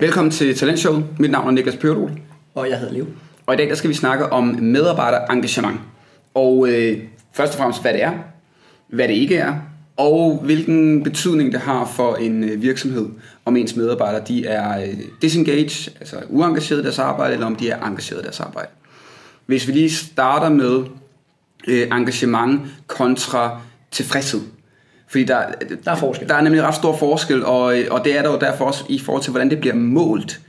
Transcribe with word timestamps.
Velkommen 0.00 0.30
til 0.30 0.56
Talentshowet. 0.56 1.04
Mit 1.18 1.30
navn 1.30 1.46
er 1.46 1.50
Niklas 1.50 1.76
Pørdol. 1.76 2.10
Og 2.54 2.70
jeg 2.70 2.78
hedder 2.78 2.92
Liv. 2.92 3.06
Og 3.46 3.54
i 3.54 3.56
dag 3.56 3.68
der 3.68 3.74
skal 3.74 3.90
vi 3.90 3.94
snakke 3.94 4.32
om 4.32 4.44
medarbejderengagement. 4.44 5.80
Og 6.34 6.68
øh, 6.68 6.98
først 7.32 7.52
og 7.52 7.58
fremmest, 7.58 7.82
hvad 7.82 7.92
det 7.92 8.02
er, 8.02 8.12
hvad 8.88 9.08
det 9.08 9.14
ikke 9.14 9.36
er, 9.36 9.54
og 9.96 10.40
hvilken 10.44 11.02
betydning 11.02 11.52
det 11.52 11.60
har 11.60 11.84
for 11.96 12.16
en 12.16 12.44
øh, 12.44 12.62
virksomhed, 12.62 13.08
om 13.44 13.56
ens 13.56 13.76
medarbejdere 13.76 14.24
de 14.28 14.46
er 14.46 14.80
øh, 14.80 14.94
disengaged, 15.22 15.92
altså 16.00 16.16
uengageret 16.28 16.80
i 16.80 16.82
deres 16.82 16.98
arbejde, 16.98 17.34
eller 17.34 17.46
om 17.46 17.56
de 17.56 17.70
er 17.70 17.86
engageret 17.86 18.20
i 18.20 18.22
deres 18.22 18.40
arbejde. 18.40 18.68
Hvis 19.46 19.66
vi 19.66 19.72
lige 19.72 19.90
starter 19.90 20.48
med 20.48 20.84
øh, 21.68 21.88
engagement 21.92 22.60
kontra 22.86 23.60
tilfredshed. 23.90 24.40
Fordi 25.08 25.24
der, 25.24 25.42
Der 25.84 25.90
er 25.90 25.96
forskel. 25.96 26.28
Der 26.28 26.34
er 26.34 26.40
nemlig 26.40 26.62
ret 26.62 26.74
stor 26.74 26.96
forskel, 26.96 27.44
og, 27.44 27.74
og 27.90 28.04
det 28.04 28.18
er 28.18 28.22
der 28.22 28.30
jo 28.30 28.38
derfor 28.38 28.64
også 28.64 28.84
i 28.88 28.98
forhold 28.98 29.22
til, 29.22 29.30
hvordan 29.30 29.50
det 29.50 29.60
bliver 29.60 29.74
målt. 29.74 30.40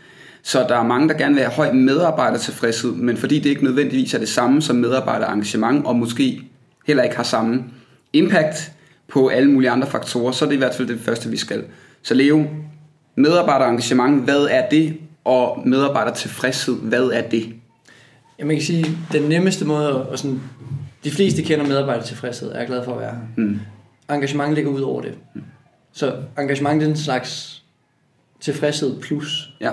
Så 0.43 0.65
der 0.69 0.77
er 0.77 0.83
mange, 0.83 1.09
der 1.09 1.13
gerne 1.13 1.35
vil 1.35 1.43
have 1.43 1.53
høj 1.53 1.71
medarbejdertilfredshed, 1.71 2.91
men 2.91 3.17
fordi 3.17 3.39
det 3.39 3.49
ikke 3.49 3.63
nødvendigvis 3.63 4.13
er 4.13 4.19
det 4.19 4.29
samme 4.29 4.61
som 4.61 4.75
medarbejderengagement, 4.75 5.85
og 5.85 5.95
måske 5.95 6.41
heller 6.87 7.03
ikke 7.03 7.15
har 7.15 7.23
samme 7.23 7.63
impact 8.13 8.71
på 9.07 9.27
alle 9.27 9.51
mulige 9.51 9.69
andre 9.69 9.87
faktorer, 9.87 10.31
så 10.31 10.45
er 10.45 10.49
det 10.49 10.55
i 10.55 10.59
hvert 10.59 10.75
fald 10.75 10.87
det 10.87 10.99
første, 10.99 11.29
vi 11.29 11.37
skal. 11.37 11.63
Så 12.03 12.13
Leo, 12.13 12.45
medarbejderengagement, 13.15 14.23
hvad 14.23 14.47
er 14.51 14.69
det? 14.69 14.97
Og 15.25 15.63
medarbejdertilfredshed, 15.65 16.75
hvad 16.75 17.03
er 17.03 17.21
det? 17.21 17.53
Ja, 18.39 18.45
man 18.45 18.55
kan 18.55 18.65
sige, 18.65 18.85
den 19.11 19.29
nemmeste 19.29 19.65
måde, 19.65 20.09
og 20.09 20.19
sådan, 20.19 20.41
de 21.03 21.11
fleste 21.11 21.41
kender 21.41 21.65
medarbejdertilfredshed, 21.65 22.51
er 22.51 22.57
jeg 22.57 22.67
glad 22.67 22.83
for 22.83 22.93
at 22.93 22.99
være 22.99 23.11
her. 23.11 23.43
Mm. 23.43 23.59
Engagement 24.11 24.53
ligger 24.55 24.71
ud 24.71 24.81
over 24.81 25.01
det. 25.01 25.13
Så 25.91 26.15
engagement 26.39 26.81
det 26.81 26.85
er 26.87 26.91
en 26.91 26.97
slags 26.97 27.63
tilfredshed 28.39 29.01
plus. 29.01 29.53
Ja, 29.61 29.71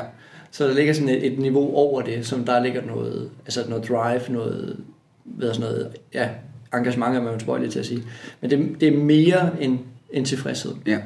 Så 0.51 0.69
der 0.69 0.75
ligger 0.75 0.93
sådan 0.93 1.09
et, 1.09 1.27
et 1.33 1.39
niveau 1.39 1.75
over 1.77 2.03
det, 2.03 2.27
som 2.27 2.45
der 2.45 2.63
ligger 2.63 2.83
noget, 2.87 3.31
altså 3.45 3.65
noget 3.69 3.89
drive, 3.89 4.21
noget, 4.29 4.77
hvad 5.25 5.49
er 5.49 5.53
sådan 5.53 5.71
noget, 5.71 5.91
ja, 6.15 6.29
engagement 6.75 7.17
er 7.17 7.23
man 7.23 7.39
tilbøjelig 7.39 7.71
til 7.71 7.79
at 7.79 7.87
sige. 7.87 8.03
Men 8.41 8.51
det, 8.51 8.81
det 8.81 8.89
er 8.95 8.99
mere 8.99 9.51
end, 9.63 9.79
end 10.13 10.27
tilfredshed. 10.27 10.73
ja, 10.87 10.99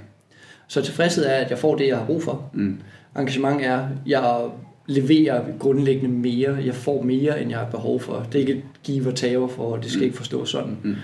Så 0.68 0.82
tilfredshed 0.82 1.24
er, 1.26 1.34
at 1.34 1.50
jeg 1.50 1.58
får 1.58 1.76
det, 1.76 1.86
jeg 1.88 1.96
har 1.98 2.06
brug 2.06 2.22
for. 2.22 2.50
mm. 2.54 2.80
Engagement 3.18 3.62
er, 3.64 3.88
jeg 4.06 4.40
leverer 4.86 5.44
grundlæggende 5.58 6.14
mere. 6.14 6.56
Jeg 6.64 6.74
får 6.74 7.02
mere, 7.02 7.42
end 7.42 7.50
jeg 7.50 7.58
har 7.58 7.70
behov 7.70 8.00
for. 8.00 8.26
Det 8.32 8.34
er 8.34 8.38
ikke 8.40 8.52
et 8.52 8.62
give 8.82 9.08
og 9.08 9.14
tage 9.14 9.48
for, 9.48 9.76
det 9.76 9.90
skal 9.90 9.98
Mm. 10.00 10.04
ikke 10.04 10.16
forstås 10.16 10.50
sådan. 10.50 10.76
Mm. 10.82 10.94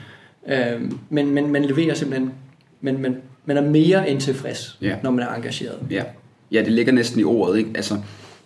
Øhm, 0.48 0.98
men, 1.10 1.30
men 1.30 1.52
man 1.52 1.64
leverer 1.64 1.94
simpelthen, 1.94 2.32
men, 2.80 3.02
men 3.02 3.16
man 3.46 3.56
er 3.56 3.60
mere 3.62 4.10
end 4.10 4.20
tilfreds, 4.20 4.78
Ja. 4.82 4.96
når 5.02 5.10
man 5.10 5.24
er 5.24 5.34
engageret. 5.34 5.78
Ja. 5.90 6.02
ja, 6.52 6.62
det 6.62 6.72
ligger 6.72 6.92
næsten 6.92 7.20
i 7.20 7.24
ordet. 7.24 7.58
Ikke? 7.58 7.70
Altså, 7.74 7.98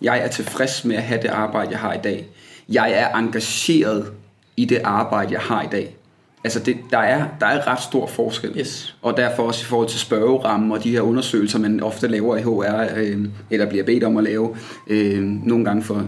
jeg 0.03 0.19
er 0.25 0.29
tilfreds 0.29 0.85
med 0.85 0.97
at 0.97 1.03
have 1.03 1.23
det 1.23 1.29
arbejde, 1.29 1.71
jeg 1.71 1.79
har 1.79 1.93
i 1.93 1.99
dag. 2.05 2.27
Jeg 2.69 2.93
er 2.93 3.17
engageret 3.19 4.13
i 4.57 4.65
det 4.65 4.81
arbejde, 4.85 5.33
jeg 5.33 5.41
har 5.41 5.63
i 5.63 5.67
dag. 5.73 5.97
Altså, 6.45 6.61
det, 6.61 6.77
der, 6.91 6.99
er, 6.99 7.25
der 7.41 7.47
er 7.47 7.67
ret 7.67 7.83
stor 7.83 8.07
forskel. 8.07 8.53
Yes. 8.59 8.97
Og 9.03 9.17
derfor 9.17 9.43
også 9.43 9.63
i 9.63 9.65
forhold 9.65 9.89
til 9.89 10.01
spørgerammen 10.01 10.73
og 10.73 10.85
de 10.85 10.91
her 10.91 11.01
undersøgelser, 11.01 11.59
man 11.59 11.83
ofte 11.83 12.09
laver 12.09 12.37
i 12.37 12.43
HR, 12.43 12.97
øh, 12.97 13.25
eller 13.51 13.67
bliver 13.69 13.85
bedt 13.85 14.05
om 14.05 14.17
at 14.17 14.25
lave, 14.25 14.57
øh, 14.87 15.23
nogle 15.23 15.65
gange 15.65 15.83
for 15.83 16.07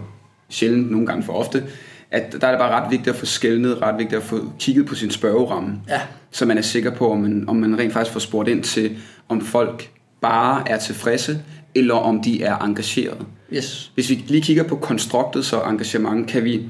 sjældent, 0.51 0.91
nogle 0.91 1.07
gange 1.07 1.23
for 1.23 1.33
ofte, 1.33 1.65
at 2.13 2.33
der 2.41 2.47
er 2.47 2.51
det 2.51 2.59
bare 2.59 2.83
ret 2.83 2.91
vigtigt 2.91 3.09
at 3.09 3.17
få 3.17 3.27
skældnet, 3.27 3.83
ret 3.83 3.99
vigtigt 3.99 4.19
at 4.19 4.27
få 4.27 4.53
kigget 4.59 4.87
på 4.87 4.95
sin 4.95 5.11
spørgeramme 5.11 5.81
Ja, 5.89 6.01
så 6.31 6.47
man 6.47 6.59
er 6.59 6.63
sikker 6.63 6.91
på, 6.91 7.13
om 7.13 7.21
man, 7.21 7.45
om 7.49 7.57
man 7.57 7.79
rent 7.79 7.93
faktisk 7.93 8.13
får 8.13 8.21
spurgt 8.21 8.49
ind 8.49 8.63
til, 8.63 8.97
om 9.29 9.41
folk 9.41 9.91
bare 10.21 10.71
er 10.71 10.79
tilfredse, 10.79 11.41
eller 11.75 11.95
om 11.95 12.23
de 12.23 12.43
er 12.43 12.59
engagerede. 12.59 13.25
yes. 13.53 13.91
Hvis 13.95 14.11
vi 14.11 14.25
lige 14.27 14.43
kigger 14.43 14.63
på 14.63 14.77
konstruktet 14.77 15.45
så 15.45 15.61
engagement, 15.61 16.29
kan 16.29 16.45
vi, 16.45 16.63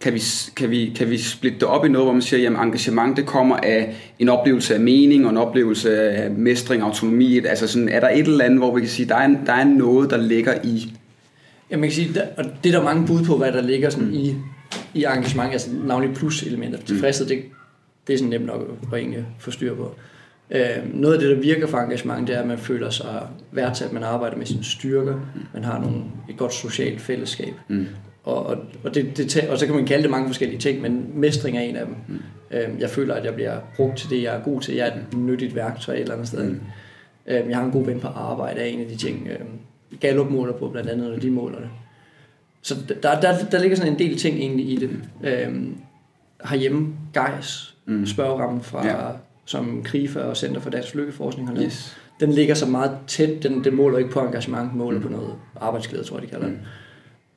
kan 0.00 0.14
vi, 0.14 0.22
kan 0.56 0.70
vi, 0.70 0.92
kan 0.96 1.10
vi 1.10 1.18
splitte 1.18 1.58
det 1.58 1.68
op 1.68 1.84
i 1.84 1.88
noget, 1.88 2.06
hvor 2.06 2.12
man 2.12 2.22
siger, 2.22 2.50
at 2.50 2.66
engagement 2.66 3.16
det 3.16 3.26
kommer 3.26 3.56
af 3.56 3.94
en 4.18 4.28
oplevelse 4.28 4.74
af 4.74 4.80
mening 4.80 5.24
og 5.24 5.30
en 5.30 5.36
oplevelse 5.36 6.00
af 6.10 6.30
mestring, 6.30 6.82
autonomi. 6.82 7.38
Altså 7.38 7.66
sådan, 7.66 7.88
er 7.88 8.00
der 8.00 8.08
et 8.08 8.26
eller 8.26 8.44
andet, 8.44 8.58
hvor 8.58 8.74
vi 8.74 8.80
kan 8.80 8.90
sige, 8.90 9.08
der 9.08 9.16
er, 9.16 9.24
en, 9.24 9.38
der 9.46 9.52
er 9.52 9.64
noget, 9.64 10.10
der 10.10 10.16
ligger 10.16 10.54
i... 10.64 10.92
Ja, 11.70 11.76
man 11.76 11.88
kan 11.88 11.92
sige, 11.92 12.14
der, 12.14 12.22
og 12.38 12.44
det 12.64 12.74
er 12.74 12.78
der 12.78 12.84
mange 12.84 13.06
bud 13.06 13.24
på, 13.24 13.36
hvad 13.36 13.52
der 13.52 13.62
ligger 13.62 13.90
sådan 13.90 14.08
mm. 14.08 14.14
i, 14.14 14.36
i 14.94 15.04
engagement, 15.04 15.52
altså 15.52 15.70
navnlig 15.84 16.14
plus-elementer. 16.14 16.78
Tilfredshed, 16.78 17.26
det, 17.26 17.42
det 18.06 18.12
er 18.12 18.18
sådan 18.18 18.30
nemt 18.30 18.46
nok 18.46 18.60
at 18.92 18.98
egentlig 18.98 19.26
få 19.38 19.50
styr 19.50 19.74
på. 19.74 19.94
Øh, 20.50 20.94
noget 20.94 21.14
af 21.14 21.20
det, 21.20 21.30
der 21.30 21.42
virker 21.42 21.66
for 21.66 21.78
engagement, 21.78 22.28
det 22.28 22.36
er, 22.36 22.40
at 22.40 22.46
man 22.46 22.58
føler 22.58 22.90
sig 22.90 23.22
værdsat, 23.52 23.92
man 23.92 24.02
arbejder 24.02 24.36
med 24.36 24.46
sine 24.46 24.64
styrker, 24.64 25.20
man 25.54 25.64
har 25.64 25.80
nogle, 25.80 26.02
et 26.28 26.36
godt 26.36 26.54
socialt 26.54 27.00
fællesskab. 27.00 27.54
Mm. 27.68 27.86
Og, 28.24 28.46
og, 28.46 28.56
og, 28.84 28.94
det, 28.94 29.16
det, 29.16 29.48
og 29.48 29.58
så 29.58 29.66
kan 29.66 29.74
man 29.74 29.86
kalde 29.86 30.02
det 30.02 30.10
mange 30.10 30.28
forskellige 30.28 30.58
ting, 30.58 30.82
men 30.82 31.10
mestring 31.14 31.56
er 31.56 31.60
en 31.60 31.76
af 31.76 31.86
dem. 31.86 31.94
Mm. 32.08 32.20
Øh, 32.50 32.80
jeg 32.80 32.90
føler, 32.90 33.14
at 33.14 33.24
jeg 33.24 33.34
bliver 33.34 33.58
brugt 33.76 33.98
til 33.98 34.10
det, 34.10 34.22
jeg 34.22 34.36
er 34.36 34.42
god 34.42 34.60
til. 34.60 34.74
Jeg 34.74 34.88
er 34.88 34.92
et 34.92 35.18
nyttigt 35.18 35.54
værktøj 35.54 35.94
et 35.94 36.00
eller 36.00 36.14
andet 36.14 36.28
sted. 36.28 36.44
Mm. 36.44 36.50
Mm. 36.50 36.60
Øh, 37.26 37.48
jeg 37.48 37.56
har 37.56 37.64
en 37.64 37.70
god 37.70 37.84
ven 37.84 38.00
på 38.00 38.08
arbejde, 38.08 38.60
er 38.60 38.64
en 38.64 38.80
af 38.80 38.86
de 38.86 38.96
ting. 38.96 39.28
Øh, 39.30 39.38
Gallup 40.00 40.30
måler 40.30 40.52
på 40.52 40.68
blandt 40.68 40.90
andet, 40.90 41.10
når 41.10 41.18
de 41.18 41.30
måler 41.30 41.58
det. 41.58 41.68
Så 42.64 42.74
der, 43.02 43.20
der, 43.20 43.44
der 43.50 43.58
ligger 43.60 43.76
sådan 43.76 43.92
en 43.92 43.98
del 43.98 44.18
ting 44.18 44.36
egentlig 44.36 44.68
i 44.70 44.76
det. 44.76 44.90
Øhm, 45.24 45.76
herhjemme, 46.44 46.94
GEIS, 47.14 47.70
Mm. 47.86 47.94
mm. 47.94 48.06
spørgerammen 48.06 48.62
fra, 48.62 48.86
Ja. 48.86 48.96
som 49.44 49.82
KRIFA 49.84 50.20
og 50.20 50.36
Center 50.36 50.60
for 50.60 50.70
Dansk 50.70 50.94
Lykkeforskning 50.94 51.48
har 51.48 51.54
lavet. 51.54 51.66
Yes. 51.66 51.96
Den 52.20 52.32
ligger 52.32 52.54
så 52.54 52.66
meget 52.66 52.90
tæt, 53.06 53.42
den, 53.42 53.64
den 53.64 53.74
måler 53.76 53.98
ikke 53.98 54.10
på 54.10 54.20
engagement, 54.20 54.74
måler 54.76 54.98
mm. 54.98 55.04
på 55.04 55.10
noget 55.12 55.30
arbejdsglæde, 55.60 56.04
tror 56.04 56.16
jeg, 56.16 56.22
de 56.22 56.30
kalder 56.30 56.46
det. 56.46 56.58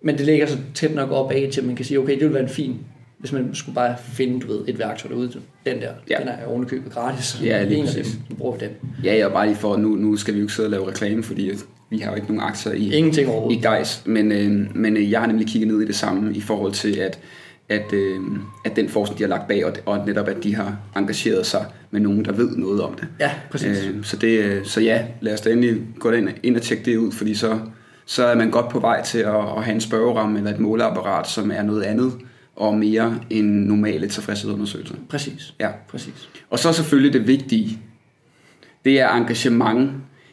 Men 0.02 0.18
det 0.18 0.26
ligger 0.26 0.46
så 0.48 0.58
tæt 0.74 0.96
nok 0.96 1.12
op 1.12 1.32
af 1.32 1.50
til, 1.52 1.62
at 1.62 1.68
man 1.68 1.76
kan 1.76 1.86
sige, 1.86 2.00
okay, 2.00 2.14
det 2.14 2.20
ville 2.22 2.34
være 2.34 2.44
en 2.44 2.50
fin, 2.50 2.80
hvis 3.20 3.32
man 3.32 3.50
skulle 3.54 3.76
bare 3.76 3.96
finde, 4.14 4.40
du 4.40 4.48
ved, 4.48 4.60
et 4.68 4.80
værktøj 4.80 5.10
derude. 5.12 5.32
Den 5.66 5.82
der, 5.82 5.90
Ja. 6.10 6.16
den 6.20 6.28
er 6.28 6.46
ovenikøbet 6.48 6.92
gratis. 6.92 7.42
Ja, 7.44 7.64
lige 7.64 7.78
en 7.78 7.88
af 7.88 7.94
dem, 7.94 8.38
bruger 8.38 8.58
vi 8.58 8.66
den. 8.66 8.72
Ja, 9.04 9.16
ja, 9.16 9.26
og 9.26 9.32
bare 9.32 9.48
lige 9.48 9.56
for, 9.58 9.78
nu, 9.78 9.90
nu 9.90 10.18
skal 10.18 10.34
vi 10.34 10.40
jo 10.40 10.44
ikke 10.44 10.54
sidde 10.54 10.68
og 10.68 10.72
lave 10.72 10.88
reklame, 10.88 11.24
fordi 11.24 11.52
vi 11.90 11.98
har 11.98 12.10
jo 12.12 12.16
ikke 12.16 12.28
nogen 12.28 12.42
aktier 12.42 12.74
i, 12.74 12.94
Ingenting 12.94 13.52
i. 13.52 13.56
Geis, 13.56 14.02
men, 14.06 14.32
øh, 14.32 14.76
men 14.76 14.98
øh, 14.98 15.12
jeg 15.12 15.20
har 15.20 15.28
nemlig 15.28 15.48
kigget 15.48 15.68
ned 15.68 15.82
i 15.82 15.86
det 15.86 15.96
samme 15.96 16.34
i 16.36 16.42
forhold 16.42 16.72
til, 16.72 16.98
at, 16.98 17.20
at, 17.70 17.94
øh, 17.94 18.20
at 18.66 18.76
den 18.76 18.90
forskning, 18.90 19.18
de 19.20 19.24
har 19.24 19.30
lagt 19.30 19.48
bag, 19.48 19.66
og, 19.66 19.74
og 19.86 20.08
netop, 20.08 20.28
at 20.28 20.44
de 20.44 20.56
har 20.56 20.78
engageret 20.96 21.46
sig 21.46 21.66
med 21.92 22.02
nogen, 22.02 22.26
der 22.26 22.32
ved 22.32 22.50
noget 22.58 22.82
om 22.82 22.94
det. 22.94 23.08
Ja, 23.20 23.32
præcis. 23.52 23.86
Øh, 23.86 24.04
så, 24.04 24.18
det 24.18 24.28
øh, 24.40 24.66
så 24.66 24.82
ja, 24.82 25.04
lad 25.22 25.34
os 25.34 25.42
da 25.42 25.50
endelig 25.52 25.82
gå 26.00 26.12
ind, 26.12 26.30
ind 26.44 26.56
og 26.56 26.62
tjekke 26.62 26.86
det 26.86 26.98
ud, 26.98 27.12
fordi 27.12 27.36
så, 27.36 27.60
så 28.06 28.24
er 28.26 28.36
man 28.36 28.52
godt 28.52 28.70
på 28.70 28.80
vej 28.80 29.04
til 29.04 29.20
at, 29.20 29.36
at 29.36 29.64
have 29.64 29.76
en 29.76 29.82
spørgeramme 29.82 30.38
eller 30.38 30.52
et 30.54 30.60
måleapparat, 30.60 31.28
som 31.30 31.52
er 31.52 31.62
noget 31.62 31.82
andet 31.84 32.12
og 32.58 32.78
mere 32.78 33.20
end 33.30 33.48
normale 33.66 34.08
tilfredshedsundersøgelser. 34.08 34.96
Præcis. 35.10 35.54
Ja. 35.60 35.70
Præcis. 35.90 36.30
Og 36.50 36.60
så 36.60 36.74
selvfølgelig 36.74 37.14
det 37.14 37.28
vigtige, 37.28 37.80
det 38.86 39.00
er 39.00 39.10
engagement 39.10 39.92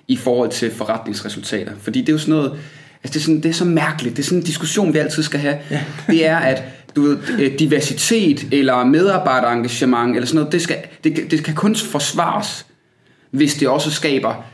i 0.09 0.17
forhold 0.17 0.51
til 0.51 0.71
forretningsresultater. 0.71 1.73
Fordi 1.79 2.01
det 2.01 2.09
er 2.09 2.13
jo 2.13 2.19
sådan 2.19 2.35
noget, 2.35 2.53
altså 3.05 3.15
det 3.15 3.17
er, 3.17 3.21
sådan, 3.21 3.41
det 3.41 3.49
er 3.49 3.53
så 3.53 3.65
mærkeligt, 3.65 4.17
det 4.17 4.23
er 4.23 4.27
sådan 4.27 4.39
en 4.39 4.45
diskussion, 4.45 4.95
vi 4.95 4.99
altid 4.99 5.23
skal 5.23 5.41
have. 5.41 5.59
Ja. 5.71 5.85
Det 6.11 6.27
er, 6.27 6.37
at 6.37 6.63
du 6.97 7.03
ved, 7.03 7.19
øh, 7.39 7.59
diversitet 7.59 8.47
eller 8.53 8.85
medarbejderengagement 8.85 10.17
eller 10.17 10.27
sådan 10.27 10.39
noget, 10.39 10.53
det, 10.53 10.63
skal, 10.63 10.77
det, 11.05 11.31
det 11.31 11.45
kan 11.45 11.55
kun 11.55 11.77
forsvares, 11.77 12.67
hvis 13.31 13.55
det 13.55 13.69
også 13.69 13.91
skaber 13.91 14.45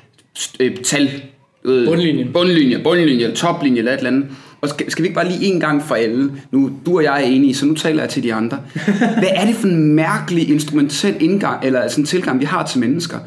øh, 0.60 0.76
tal. 0.76 1.22
Øh, 1.64 1.86
Bundlinjen. 1.86 2.32
Bundlinje, 2.32 2.78
bundlinje, 2.82 3.34
toplinje 3.34 3.78
eller 3.78 3.92
et 3.92 3.96
eller 3.96 4.10
andet. 4.10 4.26
Og 4.60 4.68
skal, 4.68 4.90
skal 4.90 5.02
vi 5.02 5.06
ikke 5.06 5.14
bare 5.14 5.28
lige 5.28 5.44
en 5.44 5.60
gang 5.60 5.82
for 5.82 5.94
alle, 5.94 6.32
nu 6.50 6.70
du 6.86 6.96
og 6.96 7.04
jeg 7.04 7.22
er 7.22 7.26
enige, 7.26 7.54
så 7.54 7.66
nu 7.66 7.74
taler 7.74 8.02
jeg 8.02 8.10
til 8.10 8.22
de 8.22 8.34
andre. 8.34 8.58
Hvad 9.18 9.28
er 9.34 9.46
det 9.46 9.54
for 9.54 9.68
en 9.68 9.94
mærkelig 9.94 10.50
instrumentel 10.50 11.16
indgang, 11.20 11.64
eller 11.64 11.88
sådan 11.88 12.02
en 12.02 12.06
tilgang, 12.06 12.40
vi 12.40 12.44
har 12.44 12.66
til 12.66 12.80
mennesker? 12.80 13.18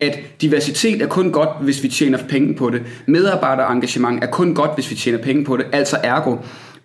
At 0.00 0.18
diversitet 0.40 1.02
er 1.02 1.06
kun 1.06 1.30
godt, 1.30 1.48
hvis 1.60 1.82
vi 1.82 1.88
tjener 1.88 2.18
penge 2.28 2.54
på 2.54 2.70
det. 2.70 2.82
Medarbejderengagement 3.06 4.24
er 4.24 4.26
kun 4.26 4.54
godt, 4.54 4.74
hvis 4.74 4.90
vi 4.90 4.94
tjener 4.94 5.18
penge 5.18 5.44
på 5.44 5.56
det. 5.56 5.66
Altså 5.72 5.96
ergo, 6.02 6.36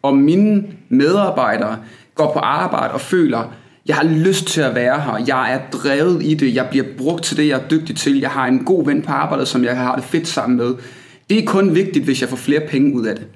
om 0.04 0.18
mine 0.18 0.64
medarbejdere 0.90 1.78
går 2.16 2.34
på 2.34 2.40
arbejde 2.40 2.94
og 2.94 3.02
føler, 3.02 3.54
jeg 3.86 3.96
har 3.96 4.04
lyst 4.04 4.48
til 4.48 4.62
at 4.62 4.76
være 4.76 5.02
her, 5.02 5.24
jeg 5.28 5.54
er 5.54 5.60
drevet 5.72 6.24
i 6.24 6.34
det, 6.34 6.56
jeg 6.56 6.68
bliver 6.70 6.86
brugt 6.98 7.24
til 7.24 7.38
det, 7.38 7.48
jeg 7.48 7.60
er 7.60 7.68
dygtig 7.68 7.96
til, 7.96 8.20
jeg 8.20 8.30
har 8.30 8.48
en 8.48 8.60
god 8.60 8.86
ven 8.86 9.02
på 9.02 9.12
arbejdet, 9.12 9.48
som 9.48 9.64
jeg 9.64 9.78
har 9.78 9.96
det 9.96 10.04
fedt 10.04 10.28
sammen 10.28 10.58
med. 10.58 10.74
Det 11.30 11.40
er 11.40 11.46
kun 11.46 11.76
vigtigt, 11.76 12.06
hvis 12.06 12.22
jeg 12.22 12.30
får 12.30 12.38
flere 12.38 12.62
penge 12.70 12.96
ud 12.96 13.06
af 13.06 13.16
det. 13.16 13.28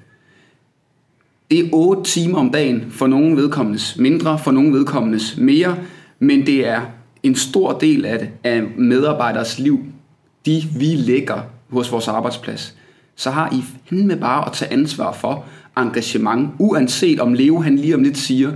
Det 1.50 1.58
er 1.58 1.68
8 1.72 2.02
timer 2.02 2.38
om 2.38 2.50
dagen 2.50 2.84
for 2.90 3.06
nogle 3.06 3.36
vedkommendes 3.36 3.96
mindre, 3.98 4.38
for 4.38 4.50
nogle 4.50 4.72
vedkommendes 4.72 5.36
mere, 5.38 5.76
men 6.18 6.46
det 6.46 6.68
er 6.68 6.80
en 7.22 7.34
stor 7.34 7.72
del 7.72 8.04
af 8.04 8.18
det, 8.18 8.28
af 8.44 8.62
medarbejderes 8.78 9.58
liv, 9.58 9.80
de 10.46 10.62
vi 10.78 10.86
lægger 10.86 11.40
hos 11.70 11.92
vores 11.92 12.08
arbejdsplads. 12.08 12.74
Så 13.16 13.30
har 13.30 13.52
I 13.52 13.64
fandme 13.88 14.16
bare 14.16 14.46
at 14.46 14.52
tage 14.52 14.72
ansvar 14.72 15.12
for 15.12 15.44
engagement, 15.78 16.50
uanset 16.58 17.20
om 17.20 17.34
Leo 17.34 17.60
han 17.60 17.76
lige 17.76 17.94
om 17.94 18.02
lidt 18.02 18.18
siger, 18.18 18.52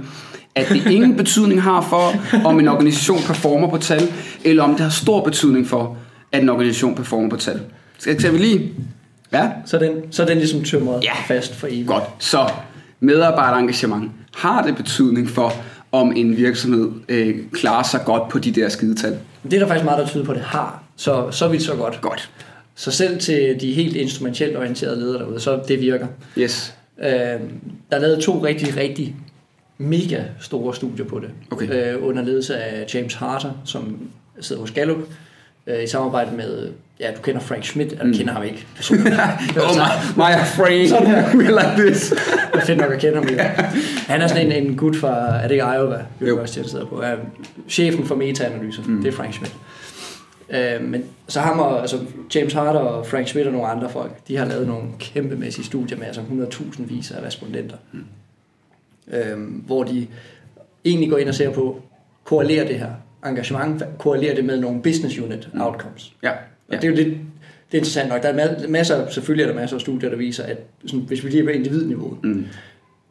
at 0.54 0.68
det 0.68 0.86
ingen 0.90 1.16
betydning 1.16 1.62
har 1.62 1.80
for, 1.80 2.12
om 2.44 2.60
en 2.60 2.68
organisation 2.68 3.18
performer 3.26 3.68
på 3.68 3.76
tal, 3.78 4.02
eller 4.44 4.62
om 4.62 4.70
det 4.70 4.80
har 4.80 4.90
stor 4.90 5.24
betydning 5.24 5.66
for, 5.66 5.96
at 6.32 6.42
en 6.42 6.48
organisation 6.48 6.94
performer 6.94 7.28
på 7.28 7.36
tal. 7.36 7.60
Skal, 7.98 8.20
skal 8.20 8.32
vi 8.32 8.38
lige 8.38 8.72
Ja. 9.32 9.50
Så 9.66 9.78
den, 9.78 9.90
så 10.10 10.24
den 10.24 10.38
ligesom 10.38 10.64
tømret 10.64 11.04
Ja. 11.04 11.12
fast 11.26 11.54
for 11.54 11.66
evigt. 11.66 11.86
Godt. 11.86 12.04
Så 12.18 12.50
medarbejderengagement. 13.02 14.10
Har 14.34 14.62
det 14.62 14.76
betydning 14.76 15.30
for, 15.30 15.52
om 15.92 16.12
en 16.16 16.36
virksomhed 16.36 16.90
øh, 17.08 17.36
klarer 17.52 17.82
sig 17.82 18.00
godt 18.04 18.28
på 18.28 18.38
de 18.38 18.52
der 18.52 18.68
skidetal? 18.68 19.18
Det 19.42 19.52
er 19.52 19.58
der 19.58 19.66
faktisk 19.66 19.84
meget, 19.84 19.98
der 19.98 20.06
tyder 20.06 20.24
på, 20.24 20.32
at 20.32 20.38
det 20.38 20.44
har. 20.44 20.82
Så, 20.96 21.30
så 21.30 21.48
vidt 21.48 21.62
så 21.62 21.74
godt. 21.74 21.98
Godt. 22.00 22.30
Så 22.74 22.90
selv 22.90 23.20
til 23.20 23.60
de 23.60 23.72
helt 23.72 23.96
instrumentelt 23.96 24.56
orienterede 24.56 25.00
ledere 25.00 25.18
derude, 25.18 25.40
så 25.40 25.60
det 25.68 25.80
virker. 25.80 26.06
Yes. 26.38 26.74
Øh, 26.98 27.06
der 27.08 27.40
er 27.90 27.98
lavet 27.98 28.20
to 28.20 28.44
rigtig, 28.44 28.76
rigtig 28.76 29.16
mega 29.78 30.22
store 30.40 30.74
studier 30.74 31.06
på 31.06 31.18
det. 31.18 31.30
Okay. 31.50 31.94
Øh, 31.94 32.06
under 32.06 32.22
ledelse 32.22 32.56
af 32.56 32.94
James 32.94 33.14
Harter, 33.14 33.50
som 33.64 33.98
sidder 34.40 34.60
hos 34.60 34.70
Gallup, 34.70 34.98
øh, 35.66 35.82
i 35.82 35.86
samarbejde 35.86 36.36
med, 36.36 36.68
ja, 37.00 37.10
du 37.16 37.22
kender 37.22 37.40
Frank 37.40 37.64
Schmidt, 37.64 37.92
eller 37.92 38.04
mm. 38.04 38.14
kender 38.14 38.32
ham 38.32 38.42
ikke. 38.42 38.66
personligt. 38.76 39.14
Oh, 39.56 39.76
my, 39.76 40.16
my 40.16 40.32
Frank. 40.56 40.88
Sådan 40.88 41.06
her. 41.06 41.36
We 41.36 41.44
like 41.44 41.88
this. 41.88 42.14
Det 42.52 42.60
er 42.60 42.64
fedt 42.64 42.78
nok 42.78 42.92
at 42.92 43.00
kende 43.00 43.14
ham. 43.14 43.28
Ja. 43.28 43.42
Han 44.06 44.20
er 44.20 44.26
sådan 44.26 44.52
en, 44.52 44.66
en 44.66 44.76
gut 44.76 44.96
fra, 44.96 45.36
er 45.36 45.42
det 45.42 45.50
ikke 45.50 45.64
Iowa. 45.64 46.02
University, 46.20 46.58
han 46.58 46.68
sidder 46.68 46.86
på. 46.86 47.00
Er 47.00 47.16
chefen 47.68 48.06
for 48.06 48.14
meta-analyser, 48.14 48.82
mm. 48.86 49.02
det 49.02 49.08
er 49.08 49.12
Frank 49.12 49.32
Schmidt. 49.32 49.56
Øh, 50.50 50.82
men 50.82 51.04
så 51.28 51.40
har 51.40 51.54
man, 51.54 51.80
altså 51.80 51.98
James 52.34 52.52
Harder 52.52 52.80
og 52.80 53.06
Frank 53.06 53.28
Schmidt 53.28 53.46
og 53.46 53.52
nogle 53.52 53.68
andre 53.68 53.90
folk, 53.90 54.28
de 54.28 54.36
har 54.36 54.44
lavet 54.44 54.66
nogle 54.66 54.84
kæmpemæssige 54.98 55.64
studier 55.64 55.98
med 55.98 56.06
altså 56.06 56.20
100.000 56.20 56.82
vis 56.82 57.10
af 57.10 57.22
respondenter. 57.26 57.76
Mm. 57.92 58.04
Øh, 59.12 59.38
hvor 59.66 59.84
de 59.84 60.06
egentlig 60.84 61.10
går 61.10 61.18
ind 61.18 61.28
og 61.28 61.34
ser 61.34 61.50
på, 61.50 61.82
korrelerer 62.24 62.66
det 62.66 62.78
her 62.78 62.90
engagement, 63.26 63.82
korrelerer 63.98 64.34
det 64.34 64.44
med 64.44 64.60
nogle 64.60 64.82
business 64.82 65.18
unit 65.18 65.48
outcomes. 65.60 66.12
Ja. 66.22 66.30
Og 66.30 66.36
ja. 66.72 66.76
det 66.76 66.84
er 66.84 66.88
jo 66.88 66.94
lidt 66.94 67.18
det 67.72 67.78
er 67.78 67.80
interessant 67.80 68.08
nok. 68.08 68.22
Der 68.22 68.28
er 68.28 68.46
ma- 68.48 68.66
masser, 68.68 69.08
selvfølgelig 69.10 69.42
er 69.44 69.48
der 69.48 69.54
masser 69.60 69.76
af 69.76 69.80
studier, 69.80 70.10
der 70.10 70.16
viser, 70.16 70.44
at 70.44 70.58
sådan, 70.86 71.00
hvis 71.00 71.24
vi 71.24 71.28
lige 71.30 71.40
er 71.40 71.44
på 71.44 71.50
individniveau, 71.50 72.18
Mm. 72.22 72.44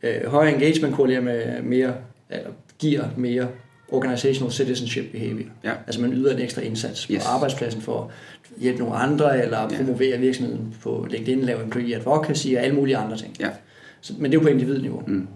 øh, 0.03 0.25
højere 0.27 0.53
engagement 0.53 0.95
korrelerer 0.95 1.21
med 1.21 1.61
mere, 1.61 1.93
eller 2.29 2.49
giver 2.79 3.03
mere 3.17 3.47
organizational 3.91 4.51
citizenship 4.53 5.11
behavior. 5.11 5.45
Ja. 5.63 5.71
Altså 5.87 6.01
man 6.01 6.13
yder 6.13 6.33
en 6.35 6.41
ekstra 6.41 6.61
indsats 6.61 7.01
Yes. 7.03 7.23
på 7.23 7.29
arbejdspladsen 7.29 7.81
for 7.81 8.03
at 8.03 8.61
hjælpe 8.61 8.79
nogle 8.79 8.95
andre, 8.95 9.43
eller 9.43 9.61
Ja. 9.61 9.67
promovere 9.77 10.17
virksomheden 10.19 10.75
på 10.83 11.07
LinkedIn, 11.09 11.41
lave 11.41 11.63
employee 11.63 11.95
advocacy 11.95 12.47
og 12.47 12.61
alle 12.63 12.75
mulige 12.75 12.97
andre 12.97 13.17
ting. 13.17 13.35
Ja. 13.39 13.49
Så, 14.01 14.13
men 14.17 14.31
det 14.31 14.37
er 14.37 14.41
jo 14.41 14.43
på 14.43 14.49
individniveau. 14.53 15.03
Mm. 15.07 15.27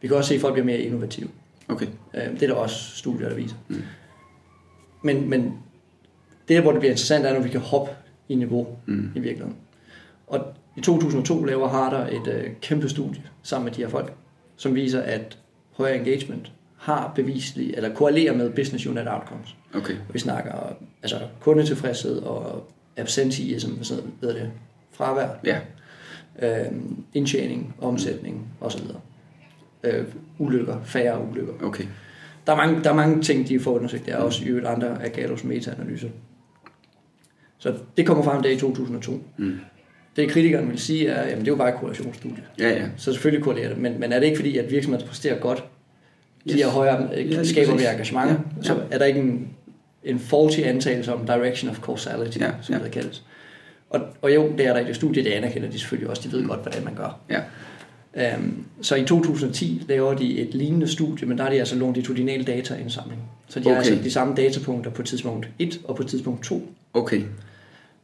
Vi 0.00 0.08
kan 0.08 0.16
også 0.16 0.28
se, 0.28 0.34
at 0.34 0.40
folk 0.40 0.54
bliver 0.54 0.66
mere 0.66 0.78
innovative. 0.78 1.28
Okay. 1.68 1.86
Øh, 2.14 2.22
Det 2.34 2.42
er 2.42 2.46
der 2.46 2.54
også 2.54 2.96
studier, 2.96 3.28
der 3.28 3.36
viser. 3.36 3.56
Mm. 3.68 3.82
Men, 5.04 5.30
men 5.30 5.52
det, 6.48 6.62
hvor 6.62 6.70
det 6.70 6.80
bliver 6.80 6.92
interessant, 6.92 7.26
er, 7.26 7.32
når 7.34 7.40
vi 7.40 7.48
kan 7.48 7.60
hoppe 7.60 7.90
i 8.28 8.34
niveau 8.34 8.66
Mm. 8.86 9.10
i 9.14 9.18
virkeligheden. 9.20 9.56
Og 10.26 10.54
i 10.76 10.80
2002 10.80 11.44
laver 11.44 11.68
Harder 11.68 12.06
et 12.06 12.26
øh, 12.28 12.50
kæmpe 12.62 12.88
studie 12.88 13.22
sammen 13.42 13.64
med 13.64 13.72
de 13.72 13.80
her 13.82 13.88
folk, 13.88 14.12
som 14.56 14.74
viser, 14.74 15.00
at 15.00 15.38
højere 15.72 15.98
engagement 15.98 16.52
har 16.76 17.12
bevisligt, 17.14 17.76
eller 17.76 17.94
korrelerer 17.94 18.36
med 18.36 18.50
business 18.50 18.86
unit 18.86 19.06
outcomes. 19.08 19.56
Okay. 19.74 19.94
Og 20.08 20.14
vi 20.14 20.18
snakker 20.18 20.52
altså 21.02 21.18
kundetilfredshed 21.40 22.18
og 22.18 22.66
absenteeism, 22.96 23.70
hvad 23.72 23.84
sådan 23.84 24.04
hedder 24.20 24.34
det, 24.34 24.50
fravær, 24.92 25.28
Ja. 25.44 25.58
øh, 26.42 26.72
indtjening, 27.14 27.74
omsætning 27.80 28.48
osv. 28.60 28.80
Øh, 29.84 30.04
ulykker, 30.38 30.80
færre 30.84 31.26
ulykker. 31.30 31.52
Okay. 31.62 31.84
Der 32.46 32.52
er 32.52 32.56
mange, 32.56 32.84
der 32.84 32.90
er 32.90 32.94
mange 32.94 33.22
ting, 33.22 33.48
de 33.48 33.60
får 33.60 33.70
undersøgt. 33.76 34.06
Der 34.06 34.12
er 34.12 34.18
også 34.18 34.44
i 34.44 34.48
øvrigt 34.48 34.66
andre 34.66 35.02
af 35.04 35.12
Gallups 35.12 35.44
meta-analyser. 35.44 36.08
Så 37.64 37.74
det 37.96 38.06
kommer 38.06 38.24
frem 38.24 38.42
der 38.42 38.50
i 38.50 38.56
2002. 38.56 39.22
Mm. 39.36 39.52
Det 40.16 40.30
kritikeren 40.30 40.70
vil 40.70 40.78
sige 40.78 41.08
er, 41.08 41.22
jamen 41.22 41.38
det 41.40 41.48
er 41.48 41.52
jo 41.52 41.56
bare 41.56 41.68
et 41.68 41.74
korrelationsstudie. 41.74 42.42
Ja, 42.58 42.68
ja. 42.68 42.82
Så 42.96 43.12
selvfølgelig 43.12 43.44
korrelerer 43.44 43.68
det, 43.68 43.78
men, 43.78 44.00
men 44.00 44.12
er 44.12 44.18
det 44.18 44.26
ikke 44.26 44.36
fordi, 44.38 44.58
at 44.58 44.70
virksomheder 44.70 45.06
præsterer 45.06 45.38
godt, 45.38 45.64
Yes. 46.48 46.54
giver 46.54 46.68
højere, 46.68 47.08
Ja, 47.12 47.38
øh, 47.38 47.46
skaber 47.46 47.74
mere 47.74 47.92
engagement, 47.92 48.30
Ja, 48.30 48.36
så 48.62 48.72
ja. 48.74 48.80
er 48.90 48.98
der 48.98 49.04
ikke 49.04 49.20
en, 49.20 49.48
en 50.04 50.18
faulty 50.18 50.60
antagelse 50.60 51.14
om 51.14 51.26
direction 51.26 51.70
of 51.70 51.78
causality, 51.80 52.38
Ja, 52.38 52.50
som 52.62 52.74
ja. 52.74 52.82
det 52.84 52.90
kaldes. 52.90 53.22
Og, 53.90 54.00
og 54.22 54.34
jo, 54.34 54.52
det 54.58 54.66
er 54.66 54.72
der 54.72 54.80
i 54.80 54.84
det 54.84 54.96
studie, 54.96 55.24
det 55.24 55.30
anerkender 55.30 55.70
de 55.70 55.78
selvfølgelig 55.78 56.10
også, 56.10 56.22
de 56.28 56.32
ved 56.36 56.46
godt, 56.46 56.60
hvordan 56.62 56.84
man 56.84 56.94
gør. 56.94 57.18
Ja. 57.30 57.40
Um, 58.36 58.66
så 58.82 58.94
i 58.96 59.04
2010 59.04 59.82
laver 59.88 60.14
de 60.14 60.38
et 60.38 60.54
lignende 60.54 60.88
studie, 60.88 61.28
men 61.28 61.38
der 61.38 61.44
er 61.44 61.50
de 61.50 61.58
altså 61.58 61.76
longitudinal 61.76 62.46
dataindsamling. 62.46 63.20
Så 63.48 63.60
de 63.60 63.64
har 63.68 63.70
Okay. 63.78 63.88
altså 63.90 64.04
de 64.04 64.10
samme 64.10 64.34
datapunkter 64.34 64.90
på 64.90 65.02
tidspunkt 65.02 65.48
1 65.58 65.80
og 65.84 65.96
på 65.96 66.02
tidspunkt 66.02 66.44
2. 66.44 66.68
Okay. 66.94 67.22